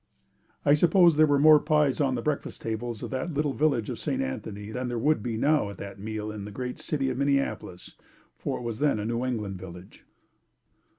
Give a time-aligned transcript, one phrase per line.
[0.65, 3.99] I suppose there were more pies on the breakfast tables of that little village of
[3.99, 4.19] St.
[4.19, 7.93] Anthony than there would be now at that meal in the great city of Minneapolis,
[8.35, 10.03] for it was then a New England village.